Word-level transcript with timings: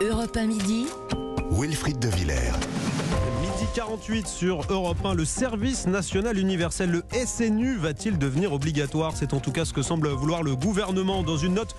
Europe 0.00 0.36
1 0.36 0.46
midi. 0.46 0.86
Wilfried 1.50 1.98
de 1.98 2.08
Villers. 2.08 2.52
Midi 3.40 3.66
48 3.74 4.28
sur 4.28 4.64
Europe 4.70 5.04
1, 5.04 5.14
le 5.14 5.24
service 5.24 5.88
national 5.88 6.38
universel, 6.38 6.90
le 6.90 7.02
SNU, 7.26 7.76
va-t-il 7.76 8.16
devenir 8.16 8.52
obligatoire? 8.52 9.16
C'est 9.16 9.34
en 9.34 9.40
tout 9.40 9.50
cas 9.50 9.64
ce 9.64 9.72
que 9.72 9.82
semble 9.82 10.08
vouloir 10.10 10.44
le 10.44 10.54
gouvernement 10.54 11.24
dans 11.24 11.36
une 11.36 11.54
note 11.54 11.74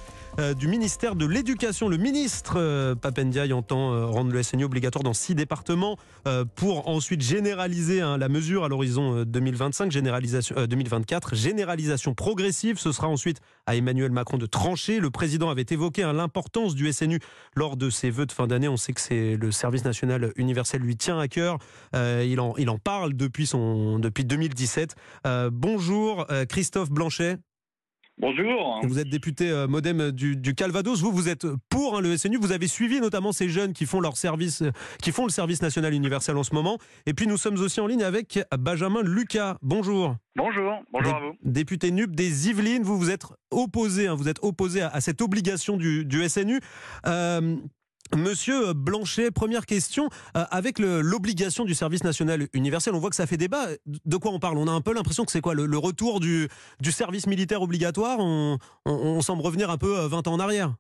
du 0.58 0.68
ministère 0.68 1.16
de 1.16 1.26
l'Éducation. 1.26 1.90
Le 1.90 1.98
ministre 1.98 2.54
euh, 2.58 2.96
Papendiaï 2.96 3.52
entend 3.54 3.94
euh, 3.94 4.06
rendre 4.06 4.32
le 4.32 4.42
SNU 4.42 4.64
obligatoire 4.64 5.04
dans 5.04 5.14
six 5.14 5.36
départements 5.36 5.98
euh, 6.28 6.46
pour 6.56 6.88
ensuite 6.88 7.22
généraliser 7.22 8.02
hein, 8.02 8.18
la 8.18 8.30
mesure 8.30 8.64
à 8.64 8.70
l'horizon 8.70 9.18
euh, 9.18 9.26
2025, 9.26 9.92
généralisation, 9.92 10.56
euh, 10.58 10.68
2024. 10.68 11.36
Généralisation 11.36 12.14
progressive, 12.14 12.80
ce 12.80 12.92
sera 12.92 13.08
ensuite 13.08 13.40
à 13.66 13.76
Emmanuel 13.76 14.12
Macron 14.12 14.38
de 14.38 14.46
trancher. 14.46 15.00
Le 15.00 15.10
président 15.10 15.50
avait 15.50 15.66
évoqué 15.70 16.04
hein, 16.04 16.14
l'importance 16.14 16.76
du 16.76 16.92
SNU 16.92 17.20
lors 17.56 17.78
de 17.78 17.90
ses 17.90 18.10
vœux 18.10 18.26
de 18.26 18.32
fin 18.32 18.48
d'année. 18.48 18.68
On 18.68 18.78
sait 18.78 18.94
que 18.94 19.02
c'est 19.02 19.36
le 19.36 19.52
service 19.52 19.84
national 19.84 20.32
universel 20.36 20.82
lui 20.82 20.98
tient 20.98 21.20
à 21.20 21.28
cœur. 21.28 21.58
Euh, 21.96 22.26
il, 22.28 22.40
en, 22.40 22.78
parle 22.78 23.14
depuis, 23.14 23.46
son, 23.46 24.00
depuis 24.00 24.26
2017. 24.26 24.96
Euh, 25.26 25.50
bonjour 25.52 26.26
euh, 26.32 26.46
Christophe 26.46 26.92
Blanchet. 26.92 27.38
Bonjour. 28.22 28.82
Vous 28.84 29.00
êtes 29.00 29.08
député 29.10 29.50
euh, 29.50 29.66
modem 29.68 30.12
du, 30.12 30.36
du 30.36 30.54
Calvados. 30.54 31.00
Vous, 31.02 31.12
vous 31.12 31.30
êtes 31.30 31.48
pour 31.70 31.98
hein, 31.98 32.02
le 32.02 32.18
SNU. 32.18 32.38
Vous 32.38 32.52
avez 32.52 32.68
suivi 32.68 33.00
notamment 33.00 33.32
ces 33.32 33.48
jeunes 33.48 33.72
qui 33.72 33.86
font 33.86 34.02
leur 34.02 34.18
service, 34.18 34.62
euh, 34.62 34.72
qui 35.02 35.14
font 35.14 35.24
le 35.24 35.32
service 35.32 35.62
national 35.62 35.94
universel 35.94 36.36
en 36.36 36.44
ce 36.44 36.54
moment. 36.54 36.78
Et 37.06 37.14
puis 37.14 37.28
nous 37.28 37.38
sommes 37.38 37.56
aussi 37.60 37.80
en 37.80 37.88
ligne 37.88 38.04
avec 38.04 38.40
Benjamin 38.60 39.04
Lucas. 39.04 39.58
Bonjour. 39.62 40.18
Bonjour. 40.36 40.74
Bonjour 40.92 41.14
Dé- 41.14 41.18
à 41.18 41.22
vous. 41.22 41.36
Député 41.44 41.92
NUP 41.92 42.14
des 42.14 42.50
Yvelines. 42.50 42.84
Vous 42.84 42.98
vous 42.98 43.10
êtes 43.10 43.24
opposé, 43.52 44.08
hein, 44.08 44.16
vous 44.16 44.28
êtes 44.28 44.40
opposé 44.44 44.82
à, 44.82 44.90
à 44.90 45.00
cette 45.00 45.22
obligation 45.22 45.78
du, 45.78 46.04
du 46.04 46.28
SNU. 46.28 46.60
Euh, 47.08 47.56
Monsieur 48.18 48.74
Blanchet, 48.74 49.30
première 49.32 49.66
question. 49.66 50.10
Euh, 50.36 50.44
avec 50.50 50.80
l'obligation 50.80 51.64
du 51.64 51.74
service 51.74 52.04
national 52.04 52.48
universel, 52.54 52.96
on 52.96 53.00
voit 53.00 53.10
que 53.10 53.16
ça 53.16 53.28
fait 53.28 53.38
débat. 53.38 53.68
De 53.86 54.18
quoi 54.18 54.32
on 54.32 54.40
parle? 54.40 54.58
On 54.58 54.68
a 54.68 54.72
un 54.72 54.82
peu 54.82 54.94
l'impression 54.94 55.26
que 55.26 55.32
c'est 55.32 55.42
quoi 55.42 55.54
le, 55.54 55.78
retour 55.78 56.20
du, 56.20 56.48
service 56.82 57.28
militaire 57.28 57.62
obligatoire? 57.62 58.18
On, 58.20 59.22
semble 59.22 59.42
revenir 59.44 59.70
un 59.70 59.78
peu 59.78 60.00
euh, 60.00 60.08
20 60.08 60.28
ans 60.28 60.34
en 60.34 60.40
arrière. 60.40 60.74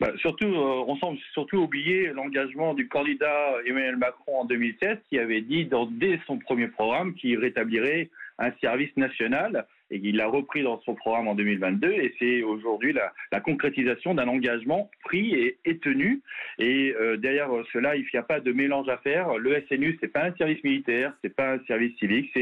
Bah, 0.00 0.10
surtout, 0.18 0.46
euh, 0.46 0.84
on 0.86 0.96
semble 0.96 1.18
surtout 1.34 1.58
oublier 1.58 2.08
l'engagement 2.08 2.72
du 2.72 2.88
candidat 2.88 3.52
Emmanuel 3.66 3.96
Macron 3.96 4.40
en 4.40 4.44
2016 4.46 4.98
qui 5.10 5.18
avait 5.18 5.42
dit 5.42 5.68
dès 5.92 6.18
son 6.26 6.38
premier 6.38 6.68
programme 6.68 7.14
qu'il 7.14 7.38
rétablirait 7.38 8.10
un 8.38 8.52
service 8.60 8.96
national 8.96 9.66
et 9.92 10.00
il 10.02 10.16
l'a 10.16 10.26
repris 10.26 10.62
dans 10.62 10.80
son 10.80 10.94
programme 10.94 11.28
en 11.28 11.34
2022 11.34 11.92
et 11.92 12.14
c'est 12.18 12.42
aujourd'hui 12.42 12.94
la, 12.94 13.40
concrétisation 13.40 14.14
d'un 14.14 14.26
engagement 14.26 14.90
pris 15.04 15.34
et, 15.64 15.78
tenu. 15.78 16.22
Et 16.58 16.94
euh, 16.98 17.16
derrière 17.16 17.50
cela 17.72 17.94
il 17.96 18.06
n'y 18.12 18.18
a 18.18 18.22
pas 18.22 18.40
de 18.40 18.52
mélange 18.52 18.88
à 18.88 18.96
faire. 18.98 19.36
Le 19.36 19.62
SNU 19.68 19.98
c'est 20.00 20.08
pas 20.08 20.24
un 20.24 20.34
service 20.36 20.62
militaire 20.64 21.12
c'est 21.22 21.34
pas 21.34 21.52
un 21.52 21.60
service 21.66 21.96
civique. 21.98 22.32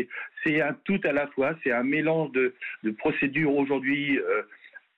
C'est 0.45 0.61
un 0.61 0.75
tout 0.85 1.01
à 1.05 1.13
la 1.13 1.27
fois. 1.29 1.57
C'est 1.65 1.73
un 1.73 1.83
mélange 1.83 2.31
de, 2.33 2.55
procédures 2.99 3.55
aujourd'hui 3.55 4.19
euh, 4.19 4.43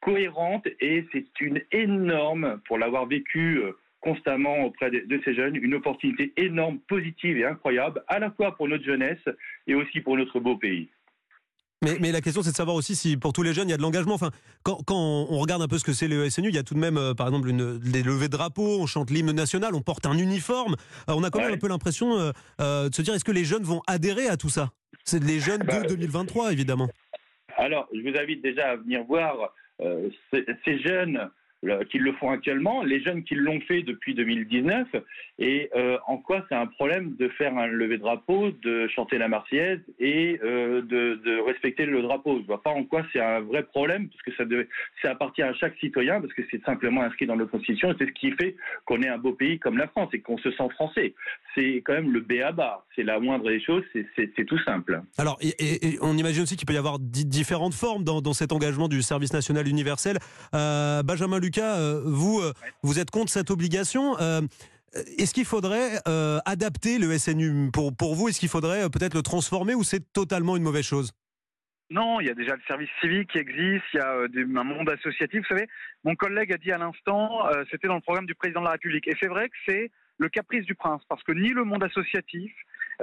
cohérente 0.00 0.66
et 0.80 1.06
c'est 1.12 1.40
une 1.40 1.62
énorme, 1.72 2.60
pour 2.66 2.78
l'avoir 2.78 3.06
vécu 3.06 3.58
euh, 3.58 3.72
constamment 4.00 4.64
auprès 4.64 4.90
de 4.90 5.20
ces 5.24 5.34
jeunes, 5.34 5.56
une 5.56 5.74
opportunité 5.74 6.32
énorme, 6.36 6.80
positive 6.88 7.38
et 7.38 7.44
incroyable, 7.44 8.02
à 8.08 8.18
la 8.18 8.32
fois 8.32 8.56
pour 8.56 8.68
notre 8.68 8.84
jeunesse 8.84 9.22
et 9.68 9.74
aussi 9.76 10.00
pour 10.00 10.16
notre 10.16 10.40
beau 10.40 10.56
pays. 10.56 10.88
Mais, 11.82 11.98
mais 12.00 12.12
la 12.12 12.20
question, 12.20 12.42
c'est 12.42 12.52
de 12.52 12.56
savoir 12.56 12.76
aussi 12.76 12.94
si 12.94 13.16
pour 13.16 13.32
tous 13.32 13.42
les 13.42 13.52
jeunes, 13.52 13.68
il 13.68 13.72
y 13.72 13.74
a 13.74 13.76
de 13.76 13.82
l'engagement. 13.82 14.14
Enfin, 14.14 14.30
quand, 14.62 14.82
quand 14.86 14.96
on 15.28 15.38
regarde 15.38 15.62
un 15.62 15.68
peu 15.68 15.78
ce 15.78 15.84
que 15.84 15.92
c'est 15.92 16.08
le 16.08 16.30
SNU, 16.30 16.48
il 16.48 16.54
y 16.54 16.58
a 16.58 16.62
tout 16.62 16.74
de 16.74 16.78
même, 16.78 16.96
euh, 16.96 17.12
par 17.14 17.26
exemple, 17.26 17.48
une, 17.48 17.78
des 17.78 18.02
levées 18.02 18.26
de 18.28 18.32
drapeaux, 18.32 18.78
on 18.80 18.86
chante 18.86 19.10
l'hymne 19.10 19.32
national, 19.32 19.74
on 19.74 19.80
porte 19.82 20.06
un 20.06 20.16
uniforme. 20.16 20.76
Euh, 21.08 21.14
on 21.14 21.24
a 21.24 21.30
quand 21.30 21.40
même 21.40 21.48
Ouais. 21.48 21.54
un 21.54 21.58
peu 21.58 21.68
l'impression 21.68 22.32
euh, 22.60 22.88
de 22.88 22.94
se 22.94 23.02
dire, 23.02 23.14
est-ce 23.14 23.24
que 23.24 23.32
les 23.32 23.44
jeunes 23.44 23.64
vont 23.64 23.82
adhérer 23.88 24.28
à 24.28 24.36
tout 24.36 24.48
ça? 24.48 24.70
C'est 25.04 25.22
les 25.22 25.40
jeunes 25.40 25.64
Bah, 25.64 25.80
de 25.80 25.88
2023, 25.88 26.52
évidemment. 26.52 26.88
Alors, 27.56 27.88
je 27.92 28.00
vous 28.00 28.16
invite 28.16 28.42
déjà 28.42 28.70
à 28.70 28.76
venir 28.76 29.02
voir 29.04 29.34
ces, 30.32 30.46
ces 30.64 30.78
jeunes 30.80 31.28
qui 31.90 31.98
le 31.98 32.12
font 32.14 32.30
actuellement, 32.30 32.82
les 32.82 33.00
jeunes 33.02 33.22
qui 33.22 33.34
l'ont 33.34 33.60
fait 33.60 33.82
depuis 33.82 34.14
2019, 34.14 34.88
et 35.38 35.70
euh, 35.76 35.96
en 36.06 36.18
quoi 36.18 36.44
c'est 36.48 36.54
un 36.54 36.66
problème 36.66 37.14
de 37.18 37.28
faire 37.28 37.56
un 37.56 37.66
lever 37.66 37.98
drapeau, 37.98 38.50
de 38.62 38.88
chanter 38.88 39.18
la 39.18 39.28
Marseillaise 39.28 39.80
et 39.98 40.40
euh, 40.42 40.82
de, 40.82 41.40
respecter 41.46 41.86
le 41.86 42.02
drapeau. 42.02 42.38
Je 42.40 42.46
vois 42.46 42.62
pas 42.62 42.70
en 42.70 42.84
quoi 42.84 43.02
c'est 43.12 43.20
un 43.20 43.40
vrai 43.40 43.62
problème, 43.62 44.08
parce 44.08 44.22
que 44.22 44.32
ça, 44.36 44.44
devait, 44.44 44.68
ça 45.02 45.10
appartient 45.12 45.42
à 45.42 45.54
chaque 45.54 45.76
citoyen, 45.78 46.20
parce 46.20 46.32
que 46.32 46.42
c'est 46.50 46.62
simplement 46.64 47.02
inscrit 47.02 47.26
dans 47.26 47.36
notre 47.36 47.50
constitution, 47.52 47.92
et 47.92 47.94
c'est 47.98 48.06
ce 48.06 48.12
qui 48.12 48.32
fait 48.32 48.56
qu'on 48.84 49.00
est 49.02 49.08
un 49.08 49.18
beau 49.18 49.32
pays 49.32 49.58
comme 49.58 49.78
la 49.78 49.88
France 49.88 50.10
et 50.12 50.20
qu'on 50.20 50.38
se 50.38 50.50
sent 50.50 50.68
français. 50.74 51.14
C'est 51.54 51.82
quand 51.84 51.94
même 51.94 52.12
le 52.12 52.20
B 52.20 52.34
à 52.44 52.52
bas, 52.52 52.84
c'est 52.96 53.02
la 53.02 53.20
moindre 53.20 53.48
des 53.48 53.60
choses, 53.60 53.84
c'est- 53.92 54.02
tout 54.46 54.58
simple. 54.64 55.00
Alors, 55.18 55.38
on 56.00 56.16
imagine 56.18 56.42
aussi 56.42 56.56
qu'il 56.56 56.66
peut 56.66 56.72
y 56.72 56.78
avoir 56.78 56.98
di- 56.98 57.24
différentes 57.24 57.74
formes 57.74 58.02
dans, 58.02 58.32
cet 58.32 58.52
engagement 58.52 58.88
du 58.88 59.02
service 59.02 59.32
national 59.32 59.68
universel. 59.68 60.18
Euh, 60.54 61.02
Benjamin 61.02 61.38
Lucas, 61.54 61.76
euh, 61.76 62.00
vous, 62.02 62.40
euh, 62.40 62.54
vous 62.82 62.98
êtes 62.98 63.10
contre 63.10 63.30
cette 63.30 63.50
obligation. 63.50 64.18
Euh, 64.20 64.40
est-ce 65.18 65.34
qu'il 65.34 65.44
faudrait 65.44 66.00
euh, 66.08 66.38
adapter 66.46 66.98
le 66.98 67.18
SNU 67.18 67.70
pour, 67.70 67.94
pour 67.94 68.14
vous? 68.14 68.28
Est-ce 68.28 68.40
qu'il 68.40 68.48
faudrait 68.48 68.84
euh, 68.84 68.88
peut-être 68.88 69.12
le 69.12 69.20
transformer 69.20 69.74
ou 69.74 69.82
c'est 69.82 70.14
totalement 70.14 70.56
une 70.56 70.62
mauvaise 70.62 70.86
chose? 70.86 71.12
Non, 71.90 72.20
il 72.20 72.26
y 72.26 72.30
a 72.30 72.34
déjà 72.34 72.54
le 72.56 72.62
service 72.66 72.88
civique 73.02 73.32
qui 73.32 73.38
existe, 73.38 73.84
il 73.92 73.98
y 73.98 74.00
a 74.00 74.14
euh, 74.14 74.56
un 74.56 74.64
monde 74.64 74.88
associatif. 74.88 75.40
Vous 75.40 75.54
savez, 75.54 75.68
mon 76.04 76.14
collègue 76.14 76.54
a 76.54 76.56
dit 76.56 76.72
à 76.72 76.78
l'instant, 76.78 77.44
c'était 77.70 77.86
dans 77.86 77.96
le 77.96 78.00
programme 78.00 78.24
du 78.24 78.34
président 78.34 78.60
de 78.60 78.64
la 78.64 78.72
République. 78.72 79.06
Et 79.08 79.16
c'est 79.20 79.28
vrai 79.28 79.50
que 79.50 79.56
c'est 79.68 79.90
le 80.16 80.30
caprice 80.30 80.64
du 80.64 80.74
prince, 80.74 81.02
parce 81.06 81.22
que 81.22 81.32
ni 81.32 81.50
le 81.50 81.64
monde 81.64 81.84
associatif, 81.84 82.50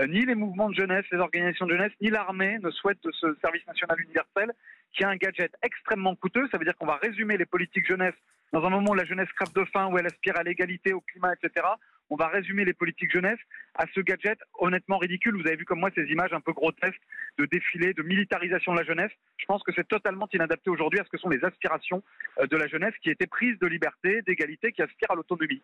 ni 0.07 0.25
les 0.25 0.33
mouvements 0.33 0.69
de 0.69 0.75
jeunesse, 0.75 1.05
les 1.11 1.19
organisations 1.19 1.67
de 1.67 1.73
jeunesse, 1.73 1.91
ni 2.01 2.09
l'armée 2.09 2.57
ne 2.63 2.71
souhaitent 2.71 2.97
ce 3.11 3.35
service 3.43 3.65
national 3.67 4.01
universel, 4.01 4.53
qui 4.93 5.03
est 5.03 5.07
un 5.07 5.17
gadget 5.17 5.51
extrêmement 5.61 6.15
coûteux. 6.15 6.47
Ça 6.51 6.57
veut 6.57 6.65
dire 6.65 6.75
qu'on 6.77 6.87
va 6.87 6.99
résumer 7.01 7.37
les 7.37 7.45
politiques 7.45 7.87
jeunesse 7.87 8.15
dans 8.53 8.63
un 8.63 8.69
moment 8.69 8.91
où 8.91 8.95
la 8.95 9.05
jeunesse 9.05 9.29
crève 9.35 9.53
de 9.53 9.65
faim, 9.65 9.87
où 9.91 9.97
elle 9.97 10.05
aspire 10.05 10.37
à 10.37 10.43
l'égalité, 10.43 10.93
au 10.93 11.01
climat, 11.01 11.33
etc. 11.33 11.65
On 12.09 12.15
va 12.15 12.27
résumer 12.27 12.65
les 12.65 12.73
politiques 12.73 13.11
jeunesse 13.11 13.39
à 13.75 13.85
ce 13.93 13.99
gadget 13.99 14.39
honnêtement 14.57 14.97
ridicule. 14.97 15.35
Vous 15.35 15.47
avez 15.47 15.57
vu 15.57 15.65
comme 15.65 15.79
moi 15.79 15.89
ces 15.93 16.05
images 16.05 16.33
un 16.33 16.41
peu 16.41 16.53
grotesques 16.53 17.01
de 17.37 17.45
défilé, 17.45 17.93
de 17.93 18.01
militarisation 18.01 18.73
de 18.73 18.79
la 18.79 18.85
jeunesse. 18.85 19.11
Je 19.37 19.45
pense 19.45 19.61
que 19.63 19.71
c'est 19.75 19.87
totalement 19.87 20.27
inadapté 20.33 20.69
aujourd'hui 20.69 20.99
à 20.99 21.03
ce 21.03 21.09
que 21.09 21.17
sont 21.17 21.29
les 21.29 21.43
aspirations 21.43 22.03
euh, 22.39 22.47
de 22.47 22.57
la 22.57 22.67
jeunesse 22.67 22.93
qui 23.03 23.09
étaient 23.09 23.27
prises 23.27 23.59
de 23.59 23.67
liberté, 23.67 24.21
d'égalité, 24.25 24.71
qui 24.71 24.81
aspirent 24.81 25.11
à 25.11 25.15
l'autonomie. 25.15 25.61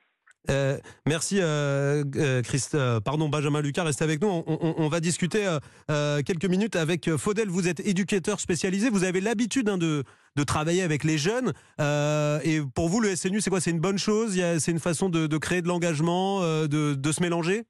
Euh, 0.50 0.78
merci, 1.06 1.40
euh, 1.42 2.04
euh, 2.16 3.00
pardon, 3.00 3.30
Benjamin 3.30 3.62
Lucas, 3.62 3.84
restez 3.84 4.04
avec 4.04 4.22
nous. 4.22 4.28
On, 4.28 4.88
va 4.88 5.00
discuter 5.00 5.46
quelques 5.88 6.46
minutes 6.46 6.76
avec 6.76 7.16
Faudel. 7.18 7.50
Vous 7.50 7.68
êtes 7.68 7.80
éducateur 7.80 8.40
spécialisé, 8.40 8.90
vous 8.90 9.04
avez 9.04 9.22
l'habitude 9.22 9.70
hein, 9.70 9.78
de, 9.78 10.04
de 10.36 10.44
travailler 10.44 10.82
avec 10.82 11.04
les 11.04 11.18
jeunes. 11.18 11.54
Euh, 11.80 12.40
et 12.44 12.62
pour 12.74 12.90
vous, 12.90 13.00
le 13.00 13.16
SNU, 13.16 13.42
c'est 13.42 13.50
quoi? 13.50 13.62
C'est 13.62 13.72
une 13.72 13.80
bonne 13.80 13.98
chose? 13.98 14.40
C'est 14.60 14.72
une 14.72 14.80
façon 14.80 15.10
de, 15.10 15.38
créer 15.38 15.62
de 15.62 15.68
l'engagement, 15.68 16.42
euh, 16.42 16.68
de 16.68 17.12
se 17.12 17.22
mélanger? 17.22 17.66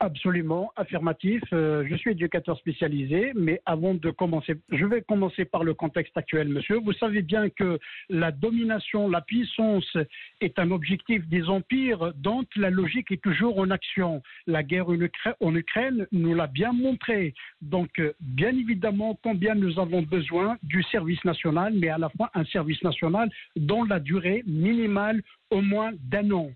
Absolument, 0.00 0.72
affirmatif. 0.76 1.40
Euh, 1.52 1.86
je 1.88 1.94
suis 1.94 2.10
éducateur 2.10 2.58
spécialisé, 2.58 3.32
mais 3.36 3.62
avant 3.64 3.94
de 3.94 4.10
commencer, 4.10 4.54
je 4.70 4.84
vais 4.84 5.02
commencer 5.02 5.44
par 5.44 5.62
le 5.62 5.72
contexte 5.72 6.16
actuel, 6.16 6.48
monsieur. 6.48 6.78
Vous 6.78 6.92
savez 6.94 7.22
bien 7.22 7.48
que 7.48 7.78
la 8.10 8.32
domination, 8.32 9.08
la 9.08 9.20
puissance 9.20 9.96
est 10.40 10.58
un 10.58 10.72
objectif 10.72 11.26
des 11.28 11.44
empires 11.48 12.12
dont 12.16 12.44
la 12.56 12.70
logique 12.70 13.12
est 13.12 13.22
toujours 13.22 13.58
en 13.58 13.70
action. 13.70 14.20
La 14.48 14.62
guerre 14.64 14.88
en 14.88 14.94
Ukra- 14.96 15.36
en 15.40 15.54
Ukraine 15.54 16.06
nous 16.12 16.34
l'a 16.34 16.48
bien 16.48 16.72
montré. 16.72 17.32
Donc, 17.62 17.98
euh, 18.00 18.12
bien 18.20 18.50
évidemment, 18.50 19.18
combien 19.22 19.54
nous 19.54 19.78
avons 19.78 20.02
besoin 20.02 20.58
du 20.64 20.82
service 20.82 21.24
national, 21.24 21.72
mais 21.74 21.88
à 21.88 21.98
la 21.98 22.08
fois 22.10 22.30
un 22.34 22.44
service 22.46 22.82
national 22.82 23.30
dont 23.56 23.84
la 23.84 24.00
durée 24.00 24.42
minimale 24.46 25.22
au 25.50 25.60
moins 25.62 25.92
d'un 26.10 26.30
an. 26.32 26.50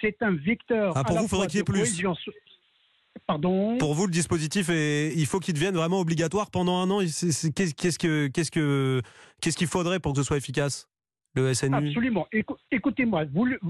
C'est 0.00 0.20
un 0.22 0.32
vecteur. 0.32 0.92
Ah, 0.96 1.04
pour 1.04 1.12
à 1.16 1.22
la 1.22 1.28
faudrait 1.28 1.28
fois 1.28 1.46
qu'il 1.46 1.56
y 1.56 1.60
ait 1.60 1.62
de 1.62 1.70
plus. 1.70 2.02
Pardon 3.26 3.78
Pour 3.78 3.94
vous, 3.94 4.06
le 4.06 4.12
dispositif, 4.12 4.68
est, 4.70 5.12
il 5.16 5.26
faut 5.26 5.38
qu'il 5.40 5.54
devienne 5.54 5.74
vraiment 5.74 6.00
obligatoire 6.00 6.50
pendant 6.50 6.78
un 6.78 6.90
an. 6.90 7.00
Qu'est-ce 7.00 7.50
qu'est-ce 7.50 7.98
que- 7.98 8.26
qu'est-ce 8.28 8.50
que- 8.50 9.00
qu'est-ce 9.40 9.56
qu'il 9.56 9.66
faudrait 9.68 10.00
pour 10.00 10.12
que 10.12 10.18
ce 10.18 10.24
soit 10.24 10.36
efficace 10.36 10.88
Le 11.36 11.54
SNU 11.54 11.76
Absolument. 11.76 12.26
Écou- 12.32 12.56
Écoutez-moi, 12.72 13.24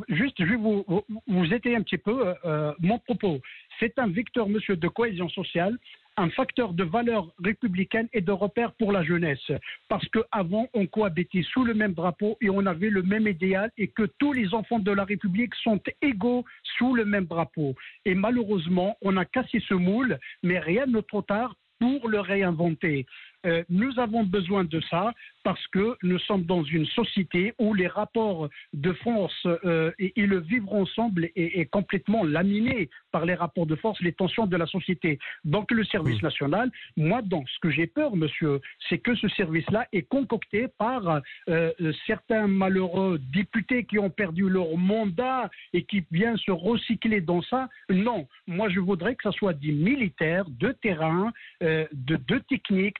juste, 0.09 0.37
je 0.39 0.45
vais 0.45 0.57
vous, 0.57 0.83
vous, 0.89 1.03
vous 1.29 1.53
étayer 1.53 1.77
un 1.77 1.83
petit 1.83 1.99
peu 1.99 2.27
euh, 2.27 2.35
euh, 2.47 2.73
mon 2.81 2.99
propos. 2.99 3.39
C'est 3.79 3.99
un 3.99 4.09
vecteur, 4.09 4.49
monsieur, 4.49 4.77
de 4.77 4.89
cohésion 4.89 5.29
sociale, 5.29 5.77
un 6.21 6.31
facteur 6.31 6.75
de 6.75 6.85
valeur 6.85 7.33
républicaine 7.43 8.09
et 8.13 8.21
de 8.21 8.33
repère 8.33 8.73
pour 8.73 8.93
la 8.93 9.03
jeunesse. 9.03 9.51
Parce 9.89 10.07
qu'avant, 10.09 10.69
on 10.75 10.87
cohabitait 10.87 11.43
sous 11.43 11.65
le 11.65 11.73
même 11.73 11.95
drapeau 11.95 12.37
et 12.43 12.51
on 12.51 12.67
avait 12.67 12.91
le 12.91 13.03
même 13.03 13.27
idéal 13.27 13.71
et 13.79 13.89
que 13.89 14.05
tous 14.19 14.33
les 14.35 14.53
enfants 14.53 14.79
de 14.79 14.93
la 14.93 15.05
République 15.05 15.55
sont 15.57 15.81
égaux 16.03 16.45
sous 16.77 16.95
le 16.95 17.05
même 17.05 17.25
drapeau. 17.25 17.75
Et 18.05 18.15
malheureusement, 18.15 18.97
on 19.01 19.17
a 19.17 19.25
cassé 19.25 19.63
ce 19.67 19.75
moule, 19.75 20.19
mais 20.43 20.59
rien 20.59 20.87
n'est 20.87 21.03
trop 21.03 21.23
tard 21.23 21.55
pour 21.79 22.09
le 22.09 22.21
réinventer. 22.21 23.07
Euh, 23.47 23.63
nous 23.69 23.99
avons 23.99 24.25
besoin 24.25 24.65
de 24.65 24.81
ça 24.91 25.13
parce 25.45 25.67
que 25.69 25.97
nous 26.03 26.19
sommes 26.19 26.45
dans 26.45 26.63
une 26.63 26.87
société 26.87 27.55
où 27.59 27.73
les 27.73 27.87
rapports 27.87 28.49
de 28.75 28.93
force 28.93 29.47
euh, 29.65 29.91
et, 29.99 30.13
et, 30.21 30.27
le 30.27 30.39
vivre 30.41 30.75
ensemble 30.75 31.25
est, 31.37 31.59
est, 31.59 31.65
complètement 31.67 32.25
laminé 32.25 32.91
par 33.11 33.25
les 33.25 33.35
rapports 33.35 33.67
de 33.67 33.77
force, 33.77 34.01
les 34.01 34.13
tensions 34.13 34.47
de 34.47 34.57
la 34.57 34.67
société. 34.67 35.19
Donc 35.45 35.71
le 35.71 35.85
service 35.85 36.21
mmh. 36.21 36.27
national, 36.27 36.71
moi, 36.97 37.23
dans 37.23 37.45
ce 37.47 37.59
que 37.61 37.71
j'ai 37.71 37.87
peur, 37.87 38.17
monsieur, 38.17 38.61
c'est 38.89 38.99
que 38.99 39.15
ce 39.15 39.29
service-là 39.29 39.87
est 39.93 40.03
concocté 40.03 40.69
par 40.79 41.23
euh, 41.49 41.73
certains 42.07 42.47
malheureux 42.47 43.19
députés 43.33 43.85
qui 43.85 43.99
ont 43.99 44.11
perdu 44.11 44.49
leur 44.49 44.77
mandat 44.77 45.51
et 45.73 45.85
qui 45.85 46.05
viennent 46.11 46.37
se 46.39 46.51
recycler 46.51 47.21
dans 47.21 47.43
ça. 47.43 47.69
Non, 47.89 48.27
moi 48.47 48.69
je 48.69 48.81
voudrais 48.81 49.15
que 49.15 49.23
ça 49.23 49.33
soit 49.33 49.53
des 49.53 49.73
militaires 49.73 50.45
de 50.49 50.73
terrain, 50.73 51.33
euh, 51.63 51.87
de, 51.93 52.17
de 52.17 52.39
techniques, 52.39 52.97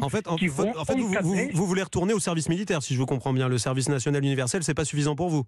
en 0.00 0.08
fait, 0.08 0.28
en, 0.28 0.36
qui 0.36 0.48
vont 0.48 0.72
en 0.76 0.84
fait, 0.84 0.94
vous, 0.96 1.14
vous, 1.22 1.36
vous, 1.52 1.66
voulez 1.66 1.82
retourner 1.82 2.14
au 2.14 2.20
service 2.20 2.48
militaire, 2.48 2.82
si 2.82 2.94
je 2.94 2.98
vous 2.98 3.06
comprends 3.06 3.32
bien. 3.32 3.48
Le 3.48 3.58
service 3.58 3.88
national 3.88 4.24
universel, 4.24 4.62
c'est 4.62 4.74
pas 4.74 4.84
suffisant 4.84 5.16
pour 5.16 5.28
vous 5.28 5.44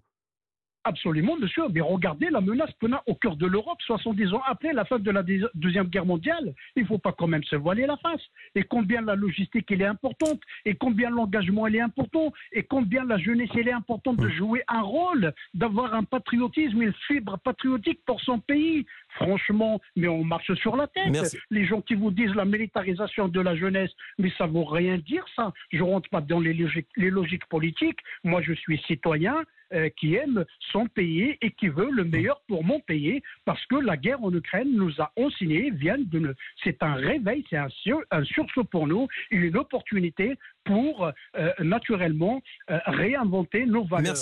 Absolument, 0.85 1.37
monsieur. 1.37 1.63
Mais 1.73 1.81
regardez 1.81 2.29
la 2.29 2.41
menace 2.41 2.71
qu'on 2.81 2.91
a 2.91 3.01
au 3.07 3.15
cœur 3.15 3.37
de 3.37 3.45
l'Europe, 3.45 3.81
70 3.85 4.33
ans 4.33 4.41
après 4.45 4.73
la 4.73 4.83
fin 4.85 4.99
de 4.99 5.11
la 5.11 5.23
Deuxième 5.53 5.87
Guerre 5.87 6.05
mondiale. 6.05 6.53
Il 6.75 6.83
ne 6.83 6.87
faut 6.87 6.97
pas 6.97 7.13
quand 7.13 7.27
même 7.27 7.43
se 7.43 7.55
voiler 7.55 7.85
la 7.85 7.95
face. 7.97 8.21
Et 8.55 8.63
combien 8.63 9.01
la 9.01 9.15
logistique 9.15 9.71
elle 9.71 9.81
est 9.81 9.85
importante, 9.85 10.41
et 10.65 10.75
combien 10.75 11.09
l'engagement 11.09 11.67
elle 11.67 11.77
est 11.77 11.81
important, 11.81 12.33
et 12.51 12.63
combien 12.63 13.05
la 13.05 13.17
jeunesse 13.17 13.49
elle 13.57 13.69
est 13.69 13.73
importante 13.73 14.17
de 14.17 14.29
jouer 14.29 14.63
un 14.67 14.81
rôle, 14.81 15.33
d'avoir 15.53 15.93
un 15.93 16.03
patriotisme, 16.03 16.81
une 16.81 16.93
fibre 17.07 17.37
patriotique 17.39 18.01
pour 18.05 18.19
son 18.21 18.39
pays? 18.39 18.85
Franchement, 19.15 19.79
mais 19.95 20.07
on 20.07 20.23
marche 20.23 20.53
sur 20.55 20.75
la 20.75 20.87
tête. 20.87 21.11
Merci. 21.11 21.37
Les 21.49 21.65
gens 21.65 21.81
qui 21.81 21.95
vous 21.95 22.11
disent 22.11 22.35
la 22.35 22.45
militarisation 22.45 23.27
de 23.27 23.39
la 23.39 23.55
jeunesse, 23.55 23.91
mais 24.17 24.31
ça 24.37 24.47
ne 24.47 24.51
vaut 24.51 24.65
rien 24.65 24.97
dire 24.97 25.25
ça. 25.35 25.53
Je 25.71 25.77
ne 25.77 25.83
rentre 25.83 26.09
pas 26.09 26.21
dans 26.21 26.39
les 26.39 26.53
logiques, 26.53 26.87
les 26.97 27.09
logiques 27.09 27.45
politiques. 27.45 27.99
Moi, 28.23 28.41
je 28.41 28.53
suis 28.53 28.79
citoyen 28.87 29.43
euh, 29.73 29.89
qui 29.97 30.15
aime 30.15 30.45
son 30.71 30.87
pays 30.87 31.37
et 31.41 31.51
qui 31.51 31.67
veut 31.67 31.89
le 31.91 32.03
meilleur 32.03 32.41
pour 32.47 32.63
mon 32.63 32.79
pays, 32.79 33.21
parce 33.45 33.65
que 33.65 33.75
la 33.75 33.97
guerre 33.97 34.23
en 34.23 34.33
Ukraine 34.33 34.69
nous 34.73 34.91
a 34.99 35.11
enseigné, 35.15 35.71
vient 35.71 35.97
de 35.97 36.35
c'est 36.63 36.81
un 36.83 36.93
réveil, 36.93 37.43
c'est 37.49 37.57
un, 37.57 37.69
sur... 37.69 37.99
un 38.11 38.23
sursaut 38.23 38.63
pour 38.63 38.87
nous, 38.87 39.07
une 39.31 39.57
opportunité 39.57 40.35
pour 40.65 41.05
euh, 41.05 41.51
naturellement 41.59 42.41
euh, 42.69 42.79
réinventer 42.85 43.65
nos 43.65 43.83
valeurs. 43.83 44.15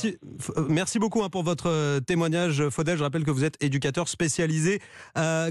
Merci, 0.69 0.99
beaucoup 0.99 1.21
hein, 1.23 1.29
pour 1.29 1.43
votre 1.43 1.99
témoignage, 1.99 2.69
Faudel. 2.69 2.97
Je 2.97 3.03
rappelle 3.03 3.23
que 3.23 3.31
vous 3.31 3.43
êtes 3.43 3.61
éducateur 3.63 4.07
spécialisé. 4.07 4.79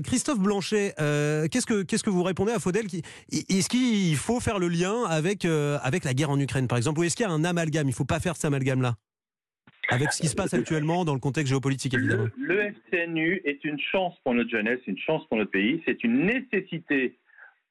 Christophe 0.04 0.40
Blanchet, 0.40 0.94
qu'est-ce 1.50 2.02
que 2.02 2.10
vous 2.10 2.22
répondez 2.22 2.52
à 2.52 2.58
Faudel 2.58 2.86
Est-ce 3.30 3.68
qu'il 3.68 4.16
faut 4.16 4.40
faire 4.40 4.58
le 4.58 4.68
lien 4.68 5.04
avec 5.04 5.44
la 5.44 6.14
guerre 6.14 6.30
en 6.30 6.40
Ukraine, 6.40 6.68
par 6.68 6.78
exemple, 6.78 7.00
ou 7.00 7.04
est-ce 7.04 7.16
qu'il 7.16 7.26
y 7.26 7.28
a 7.28 7.32
un 7.32 7.44
amalgame? 7.44 7.86
Il 7.86 7.90
ne 7.90 7.94
faut 7.94 8.04
pas 8.04 8.20
faire 8.20 8.34
cet 8.34 8.46
amalgame-là? 8.46 8.96
Avec 9.90 10.12
ce 10.12 10.20
qui 10.22 10.28
se 10.28 10.34
passe 10.34 10.54
actuellement 10.54 11.04
dans 11.04 11.14
le 11.14 11.20
contexte 11.20 11.48
géopolitique, 11.50 11.94
évidemment. 11.94 12.28
Le, 12.38 12.54
le 12.54 12.72
FCNU 12.72 13.42
est 13.44 13.64
une 13.64 13.78
chance 13.78 14.14
pour 14.24 14.34
notre 14.34 14.50
jeunesse, 14.50 14.80
une 14.86 14.98
chance 14.98 15.26
pour 15.28 15.36
notre 15.36 15.50
pays. 15.50 15.82
C'est 15.86 16.02
une 16.04 16.26
nécessité 16.26 17.18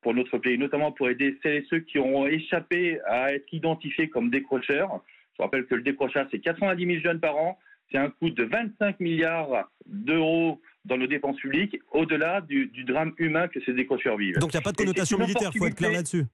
pour 0.01 0.13
notre 0.13 0.37
pays, 0.37 0.57
notamment 0.57 0.91
pour 0.91 1.09
aider 1.09 1.37
celles 1.43 1.57
et 1.57 1.65
ceux 1.69 1.79
qui 1.79 1.99
ont 1.99 2.25
échappé 2.27 2.99
à 3.05 3.33
être 3.33 3.51
identifiés 3.51 4.09
comme 4.09 4.29
décrocheurs. 4.29 5.01
Je 5.37 5.43
rappelle 5.43 5.65
que 5.65 5.75
le 5.75 5.81
décrochage, 5.81 6.27
c'est 6.31 6.39
90 6.39 6.85
000 6.85 6.99
jeunes 7.01 7.19
par 7.19 7.35
an. 7.35 7.57
C'est 7.91 7.97
un 7.97 8.09
coût 8.09 8.29
de 8.29 8.43
25 8.43 8.99
milliards 8.99 9.69
d'euros 9.85 10.61
dans 10.85 10.97
nos 10.97 11.07
dépenses 11.07 11.37
publiques, 11.37 11.77
au-delà 11.91 12.41
du, 12.41 12.67
du, 12.67 12.83
drame 12.83 13.13
humain 13.17 13.47
que 13.47 13.59
ces 13.65 13.73
décrocheurs 13.73 14.17
vivent. 14.17 14.37
Donc 14.37 14.53
il 14.53 14.57
n'y 14.57 14.61
a 14.61 14.63
pas 14.63 14.71
de 14.71 14.77
connotation 14.77 15.17
militaire, 15.17 15.51
il 15.53 15.57
faut 15.57 15.67
être 15.67 15.75
clair 15.75 15.91
là-dessus. 15.91 16.25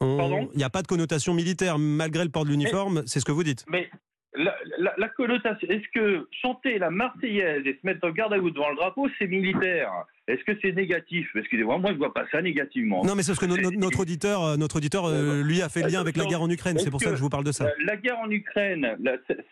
Il 0.00 0.56
n'y 0.56 0.64
a 0.64 0.70
pas 0.70 0.82
de 0.82 0.86
connotation 0.86 1.34
militaire, 1.34 1.78
malgré 1.78 2.24
le 2.24 2.30
port 2.30 2.44
de 2.44 2.50
l'uniforme, 2.50 3.02
c'est 3.06 3.20
ce 3.20 3.24
que 3.24 3.32
vous 3.32 3.44
dites. 3.44 3.64
Mais 3.68 3.88
la, 4.36 4.94
la, 4.96 5.08
connotation, 5.10 5.68
est-ce 5.68 5.88
que 5.94 6.28
chanter 6.42 6.78
la 6.78 6.90
Marseillaise 6.90 7.66
et 7.66 7.78
se 7.80 7.86
mettre 7.86 8.06
en 8.06 8.10
garde 8.10 8.32
à 8.32 8.38
vous 8.38 8.50
devant 8.50 8.70
le 8.70 8.76
drapeau, 8.76 9.08
c'est 9.18 9.26
militaire? 9.26 9.92
Est-ce 10.26 10.42
que 10.44 10.58
c'est 10.62 10.72
négatif? 10.72 11.28
Excusez-moi, 11.34 11.78
moi 11.78 11.92
je 11.92 11.98
vois 11.98 12.14
pas 12.14 12.24
ça 12.32 12.40
négativement. 12.40 13.04
Non, 13.04 13.14
mais 13.14 13.22
c'est 13.22 13.34
ce 13.34 13.40
que 13.40 13.46
no, 13.46 13.56
no, 13.56 13.70
notre 13.70 14.00
auditeur, 14.00 14.56
notre 14.56 14.76
auditeur, 14.76 15.06
euh, 15.06 15.42
lui 15.42 15.60
a 15.60 15.68
fait 15.68 15.82
le 15.82 15.88
lien 15.88 16.00
avec 16.00 16.16
la 16.16 16.24
guerre 16.24 16.42
en 16.42 16.50
Ukraine. 16.50 16.78
C'est 16.78 16.90
pour 16.90 17.00
ça 17.00 17.10
que 17.10 17.16
je 17.16 17.22
vous 17.22 17.28
parle 17.28 17.44
de 17.44 17.52
ça. 17.52 17.64
La, 17.64 17.94
la 17.94 17.96
guerre 17.96 18.18
en 18.18 18.30
Ukraine, 18.30 18.96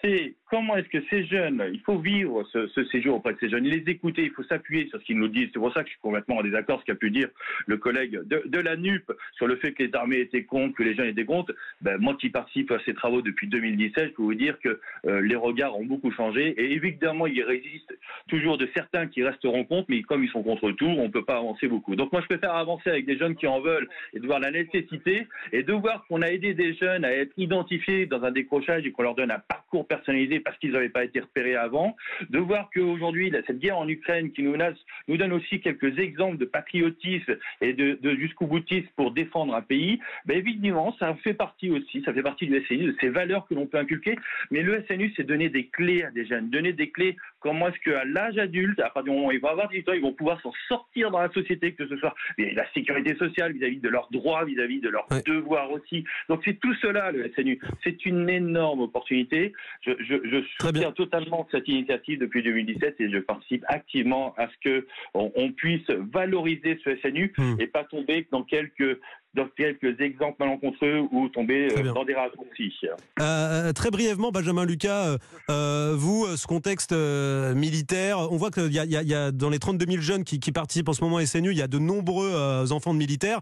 c'est 0.02 0.34
comment 0.52 0.76
est-ce 0.76 0.88
que 0.88 1.02
ces 1.08 1.24
jeunes, 1.26 1.62
il 1.72 1.80
faut 1.80 1.98
vivre 1.98 2.44
ce, 2.52 2.66
ce, 2.68 2.84
séjour 2.86 3.16
auprès 3.16 3.32
de 3.32 3.38
ces 3.40 3.48
jeunes, 3.48 3.64
les 3.64 3.82
écouter, 3.90 4.24
il 4.24 4.30
faut 4.32 4.44
s'appuyer 4.44 4.86
sur 4.88 4.98
ce 5.00 5.04
qu'ils 5.04 5.18
nous 5.18 5.28
disent. 5.28 5.48
C'est 5.52 5.58
pour 5.58 5.72
ça 5.72 5.80
que 5.80 5.86
je 5.86 5.92
suis 5.92 6.00
complètement 6.00 6.36
en 6.36 6.42
désaccord 6.42 6.80
ce 6.80 6.84
qu'a 6.84 6.94
pu 6.94 7.10
dire 7.10 7.28
le 7.66 7.78
collègue 7.78 8.20
de, 8.24 8.42
de, 8.44 8.58
la 8.58 8.76
NUP 8.76 9.10
sur 9.36 9.46
le 9.46 9.56
fait 9.56 9.72
que 9.72 9.82
les 9.82 9.94
armées 9.94 10.20
étaient 10.20 10.44
contre, 10.44 10.76
que 10.76 10.82
les 10.82 10.94
jeunes 10.94 11.08
étaient 11.08 11.24
contre. 11.24 11.54
Ben, 11.80 11.96
moi 11.98 12.16
qui 12.20 12.28
participe 12.28 12.70
à 12.70 12.78
ces 12.84 12.94
travaux 12.94 13.22
depuis 13.22 13.46
2017, 13.48 14.08
je 14.08 14.14
peux 14.14 14.22
vous 14.22 14.34
dire 14.34 14.58
que 14.60 14.78
euh, 15.06 15.20
les 15.22 15.36
regards 15.36 15.78
ont 15.78 15.86
beaucoup 15.86 16.12
changé 16.12 16.48
et 16.48 16.72
évidemment 16.72 17.26
il 17.26 17.42
résiste 17.42 17.98
toujours 18.28 18.58
de 18.58 18.68
certains 18.74 19.06
qui 19.06 19.22
resteront 19.22 19.64
contre, 19.64 19.86
mais 19.88 20.02
comme 20.02 20.22
ils 20.22 20.30
sont 20.30 20.42
contre 20.42 20.61
tout, 20.70 20.86
on 20.86 21.04
ne 21.04 21.08
peut 21.08 21.24
pas 21.24 21.38
avancer 21.38 21.66
beaucoup. 21.66 21.96
Donc 21.96 22.12
moi 22.12 22.20
je 22.20 22.26
préfère 22.26 22.54
avancer 22.54 22.88
avec 22.88 23.06
des 23.06 23.18
jeunes 23.18 23.34
qui 23.34 23.46
en 23.46 23.60
veulent 23.60 23.88
et 24.14 24.20
de 24.20 24.26
voir 24.26 24.38
la 24.38 24.50
nécessité 24.50 25.26
et 25.52 25.62
de 25.62 25.72
voir 25.72 26.06
qu'on 26.06 26.22
a 26.22 26.28
aidé 26.28 26.54
des 26.54 26.74
jeunes 26.74 27.04
à 27.04 27.12
être 27.12 27.32
identifiés 27.36 28.06
dans 28.06 28.22
un 28.22 28.30
décrochage 28.30 28.86
et 28.86 28.92
qu'on 28.92 29.02
leur 29.02 29.14
donne 29.14 29.30
un 29.30 29.40
parcours 29.40 29.86
personnalisé 29.86 30.40
parce 30.40 30.56
qu'ils 30.58 30.72
n'avaient 30.72 30.88
pas 30.88 31.04
été 31.04 31.20
repérés 31.20 31.56
avant, 31.56 31.96
de 32.30 32.38
voir 32.38 32.70
qu'aujourd'hui, 32.72 33.32
cette 33.46 33.58
guerre 33.58 33.78
en 33.78 33.88
Ukraine 33.88 34.32
qui 34.32 34.42
nous 34.42 34.52
menace 34.52 34.76
nous 35.08 35.16
donne 35.16 35.32
aussi 35.32 35.60
quelques 35.60 35.98
exemples 35.98 36.36
de 36.36 36.44
patriotisme 36.44 37.36
et 37.60 37.72
de, 37.72 37.98
de 38.00 38.14
jusqu'au 38.16 38.46
boutisme 38.46 38.88
pour 38.96 39.10
défendre 39.10 39.54
un 39.54 39.62
pays, 39.62 39.98
ben 40.26 40.36
évidemment, 40.36 40.94
ça 40.98 41.14
fait 41.22 41.34
partie 41.34 41.70
aussi, 41.70 42.02
ça 42.04 42.12
fait 42.12 42.22
partie 42.22 42.46
du 42.46 42.64
SNU, 42.66 42.92
de 42.92 42.96
ces 43.00 43.08
valeurs 43.08 43.46
que 43.46 43.54
l'on 43.54 43.66
peut 43.66 43.78
inculquer, 43.78 44.16
mais 44.50 44.62
le 44.62 44.84
SNU, 44.88 45.12
c'est 45.16 45.24
donner 45.24 45.48
des 45.48 45.66
clés 45.66 46.04
à 46.04 46.10
des 46.10 46.26
jeunes, 46.26 46.50
donner 46.50 46.72
des 46.72 46.90
clés, 46.90 47.16
comment 47.40 47.68
est-ce 47.68 47.78
qu'à 47.80 48.04
l'âge 48.04 48.38
adulte, 48.38 48.78
à 48.80 48.90
partir 48.90 49.04
du 49.04 49.10
moment 49.10 49.28
où 49.28 49.32
ils 49.32 49.40
vont 49.40 49.48
avoir 49.48 49.68
18 49.68 49.88
ans, 49.88 49.92
ils 49.92 50.02
vont 50.02 50.12
pouvoir 50.12 50.40
s'en 50.40 50.51
sortir 50.68 51.10
dans 51.10 51.20
la 51.20 51.30
société, 51.32 51.72
que 51.74 51.86
ce 51.86 51.96
soit 51.96 52.14
la 52.38 52.70
sécurité 52.72 53.14
sociale 53.16 53.52
vis-à-vis 53.52 53.76
-vis 53.76 53.80
de 53.80 53.88
leurs 53.88 54.08
droits, 54.10 54.44
vis-à-vis 54.44 54.78
-vis 54.78 54.82
de 54.82 54.88
leurs 54.88 55.06
devoirs 55.26 55.70
aussi. 55.70 56.04
Donc 56.28 56.42
c'est 56.44 56.58
tout 56.60 56.74
cela, 56.76 57.12
le 57.12 57.30
SNU. 57.34 57.60
C'est 57.84 58.04
une 58.06 58.28
énorme 58.28 58.80
opportunité. 58.80 59.52
Je, 59.82 59.92
je, 60.00 60.16
je 60.24 60.38
soutiens 60.60 60.92
totalement 60.92 61.46
cette 61.50 61.68
initiative 61.68 62.18
depuis 62.18 62.42
2017 62.42 62.96
et 63.00 63.10
je 63.10 63.18
participe 63.18 63.64
activement 63.68 64.34
à 64.36 64.48
ce 64.48 64.56
que 64.64 64.86
on, 65.14 65.32
on 65.34 65.52
puisse 65.52 65.88
valoriser 65.90 66.78
ce 66.84 66.96
SNU 66.96 67.32
mmh. 67.36 67.60
et 67.60 67.66
pas 67.66 67.84
tomber 67.84 68.26
dans 68.30 68.42
quelques 68.42 68.98
dans 69.34 69.48
quelques 69.56 70.00
exemples 70.00 70.36
malencontreux 70.40 71.06
ou 71.10 71.28
tomber 71.28 71.68
euh, 71.78 71.92
dans 71.92 72.04
des 72.04 72.14
raccourcis. 72.14 72.72
Euh, 73.20 73.72
très 73.72 73.90
brièvement, 73.90 74.30
Benjamin 74.30 74.66
Lucas, 74.66 75.16
euh, 75.50 75.94
vous, 75.96 76.26
ce 76.36 76.46
contexte 76.46 76.92
euh, 76.92 77.54
militaire, 77.54 78.18
on 78.18 78.36
voit 78.36 78.50
qu'il 78.50 78.72
y, 78.72 78.78
y, 78.78 79.08
y, 79.08 79.14
a 79.14 79.32
dans 79.32 79.48
les 79.48 79.58
32 79.58 79.86
000 79.86 80.02
jeunes 80.02 80.24
qui, 80.24 80.38
qui, 80.38 80.52
participent 80.52 80.88
en 80.88 80.92
ce 80.92 81.02
moment 81.02 81.16
à 81.16 81.26
SNU, 81.26 81.50
il 81.50 81.58
y 81.58 81.62
a 81.62 81.68
de 81.68 81.78
nombreux 81.78 82.30
euh, 82.34 82.70
enfants 82.70 82.92
de 82.92 82.98
militaires. 82.98 83.40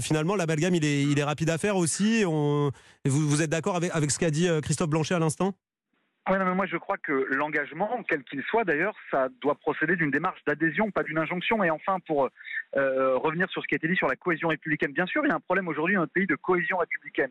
finalement, 0.00 0.36
l'amalgame, 0.36 0.74
il 0.74 0.84
est, 0.84 1.02
il 1.02 1.18
est 1.18 1.24
rapide 1.24 1.50
à 1.50 1.58
faire 1.58 1.76
aussi. 1.76 2.24
On, 2.26 2.70
vous, 3.04 3.28
vous 3.28 3.42
êtes 3.42 3.50
d'accord 3.50 3.76
avec, 3.76 3.90
avec 3.94 4.10
ce 4.10 4.18
qu'a 4.18 4.30
dit 4.30 4.48
Christophe 4.62 4.88
Blanchet 4.88 5.14
à 5.14 5.18
l'instant? 5.18 5.54
Oui, 6.30 6.38
non, 6.38 6.44
mais 6.44 6.54
moi 6.54 6.66
je 6.66 6.76
crois 6.76 6.98
que 6.98 7.26
l'engagement, 7.30 8.00
quel 8.08 8.22
qu'il 8.22 8.42
soit 8.44 8.62
d'ailleurs, 8.62 8.94
ça 9.10 9.28
doit 9.40 9.56
procéder 9.56 9.96
d'une 9.96 10.12
démarche 10.12 10.38
d'adhésion, 10.46 10.92
pas 10.92 11.02
d'une 11.02 11.18
injonction. 11.18 11.64
Et 11.64 11.70
enfin, 11.70 11.98
pour 12.06 12.26
euh, 12.26 12.28
revenir 12.74 13.48
sur 13.50 13.62
ce 13.62 13.68
qui 13.68 13.74
a 13.74 13.76
été 13.76 13.88
dit 13.88 13.96
sur 13.96 14.08
la 14.08 14.16
cohésion 14.16 14.48
républicaine, 14.48 14.92
bien 14.92 15.06
sûr, 15.06 15.24
il 15.24 15.28
y 15.28 15.32
a 15.32 15.36
un 15.36 15.40
problème 15.40 15.68
aujourd'hui 15.68 15.94
dans 15.94 16.02
notre 16.02 16.12
pays 16.12 16.26
de 16.26 16.36
cohésion 16.36 16.78
républicaine. 16.78 17.30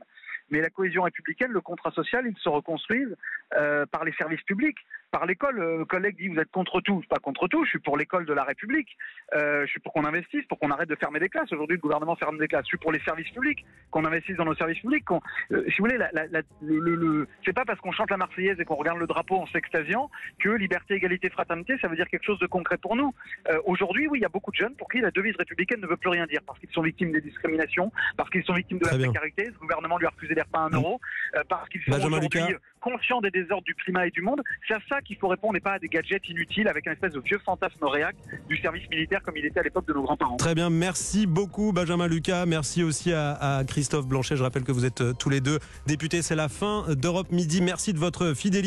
Mais 0.51 0.61
la 0.61 0.69
cohésion 0.69 1.03
républicaine, 1.03 1.51
le 1.51 1.61
contrat 1.61 1.91
social, 1.91 2.25
il 2.27 2.37
se 2.37 2.49
reconstruise 2.49 3.15
euh, 3.57 3.85
par 3.85 4.03
les 4.03 4.11
services 4.13 4.41
publics, 4.43 4.77
par 5.11 5.25
l'école. 5.25 5.57
Le 5.57 5.85
collègue 5.85 6.17
dit 6.17 6.27
vous 6.27 6.39
êtes 6.39 6.51
contre 6.51 6.81
tout. 6.81 6.95
Je 6.97 6.99
suis 7.01 7.07
pas 7.07 7.19
contre 7.19 7.47
tout. 7.47 7.63
Je 7.65 7.69
suis 7.71 7.79
pour 7.79 7.97
l'école 7.97 8.25
de 8.25 8.33
la 8.33 8.43
République. 8.43 8.97
Euh, 9.35 9.65
je 9.65 9.71
suis 9.71 9.79
pour 9.79 9.93
qu'on 9.93 10.05
investisse, 10.05 10.45
pour 10.45 10.59
qu'on 10.59 10.69
arrête 10.71 10.89
de 10.89 10.95
fermer 10.95 11.19
des 11.19 11.29
classes. 11.29 11.51
Aujourd'hui, 11.51 11.77
le 11.77 11.81
gouvernement 11.81 12.15
ferme 12.15 12.37
des 12.37 12.47
classes. 12.47 12.63
Je 12.65 12.69
suis 12.69 12.77
pour 12.77 12.91
les 12.91 12.99
services 12.99 13.29
publics, 13.31 13.65
qu'on 13.91 14.05
investisse 14.05 14.35
dans 14.37 14.45
nos 14.45 14.55
services 14.55 14.79
publics. 14.79 15.05
Euh, 15.11 15.63
si 15.69 15.77
vous 15.79 15.85
voulez, 15.85 15.97
la, 15.97 16.11
la, 16.13 16.27
la, 16.27 16.41
le, 16.61 16.95
le, 16.95 17.27
c'est 17.45 17.53
pas 17.53 17.65
parce 17.65 17.79
qu'on 17.79 17.91
chante 17.91 18.11
la 18.11 18.17
Marseillaise 18.17 18.59
et 18.59 18.65
qu'on 18.65 18.75
regarde 18.75 18.99
le 18.99 19.07
drapeau 19.07 19.37
en 19.37 19.47
s'extasiant 19.47 20.09
que 20.39 20.49
liberté, 20.49 20.95
égalité, 20.95 21.29
fraternité, 21.29 21.77
ça 21.81 21.87
veut 21.87 21.95
dire 21.95 22.07
quelque 22.09 22.25
chose 22.25 22.39
de 22.39 22.47
concret 22.47 22.77
pour 22.77 22.95
nous. 22.95 23.13
Euh, 23.49 23.59
Aujourd'hui, 23.65 24.07
oui, 24.07 24.19
il 24.19 24.21
y 24.21 24.25
a 24.25 24.29
beaucoup 24.29 24.51
de 24.51 24.57
jeunes 24.57 24.75
pour 24.75 24.89
qui 24.89 24.99
la 24.99 25.11
devise 25.11 25.35
républicaine 25.37 25.79
ne 25.81 25.87
veut 25.87 25.97
plus 25.97 26.09
rien 26.09 26.25
dire 26.27 26.41
parce 26.45 26.59
qu'ils 26.59 26.71
sont 26.71 26.81
victimes 26.81 27.11
des 27.11 27.21
discriminations, 27.21 27.91
parce 28.17 28.29
qu'ils 28.29 28.43
sont 28.43 28.53
victimes 28.53 28.79
de 28.79 28.83
Très 28.83 28.93
la 28.93 28.97
bien. 28.97 29.11
précarité. 29.11 29.45
Ce 29.53 29.59
gouvernement 29.59 29.97
lui 29.97 30.05
a 30.05 30.09
refusé 30.09 30.35
pas 30.47 30.59
un 30.59 30.69
euro, 30.69 30.99
euh, 31.35 31.41
parce 31.49 31.67
qu'ils 31.69 31.81
sont 31.83 31.91
aujourd'hui 31.93 32.39
Lucas. 32.39 32.57
conscients 32.79 33.21
des 33.21 33.31
désordres 33.31 33.65
du 33.65 33.75
climat 33.75 34.07
et 34.07 34.11
du 34.11 34.21
monde. 34.21 34.41
C'est 34.67 34.75
à 34.75 34.79
ça 34.87 35.01
qu'il 35.01 35.17
faut 35.17 35.27
répondre 35.27 35.55
et 35.57 35.59
pas 35.59 35.73
à 35.73 35.79
des 35.79 35.87
gadgets 35.87 36.27
inutiles 36.29 36.67
avec 36.67 36.87
un 36.87 36.93
espèce 36.93 37.13
de 37.13 37.19
vieux 37.19 37.39
fantasme 37.45 37.83
réac 37.83 38.15
du 38.47 38.57
service 38.57 38.89
militaire 38.89 39.21
comme 39.23 39.37
il 39.37 39.45
était 39.45 39.59
à 39.59 39.63
l'époque 39.63 39.87
de 39.87 39.93
nos 39.93 40.03
grands-parents. 40.03 40.37
Très 40.37 40.55
bien, 40.55 40.69
merci 40.69 41.27
beaucoup 41.27 41.73
Benjamin 41.73 42.07
Lucas, 42.07 42.45
merci 42.45 42.83
aussi 42.83 43.11
à, 43.11 43.33
à, 43.33 43.63
Christophe 43.63 44.07
Blanchet. 44.07 44.35
Je 44.35 44.43
rappelle 44.43 44.63
que 44.63 44.71
vous 44.71 44.85
êtes 44.85 45.17
tous 45.17 45.29
les 45.29 45.41
deux 45.41 45.59
députés. 45.87 46.21
C'est 46.21 46.35
la 46.35 46.49
fin 46.49 46.85
d'Europe 46.89 47.31
Midi. 47.31 47.61
Merci 47.61 47.93
de 47.93 47.99
votre 47.99 48.33
fidélité. 48.33 48.61